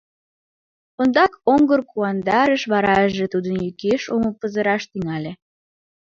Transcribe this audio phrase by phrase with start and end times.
[1.01, 5.31] Ондак оҥгыр куандарыш, вараже тудын йӱкеш омо пызыраш тӱҥале.